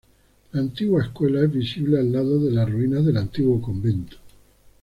La 0.53 0.61
antigua 0.61 1.03
escuela 1.03 1.43
es 1.45 1.53
visible 1.53 1.99
al 1.99 2.11
lado 2.11 2.39
de 2.43 2.49
las 2.49 2.67
ruinas 2.67 3.05
del 3.05 3.17
antiguo 3.17 3.61
convento. 3.61 4.17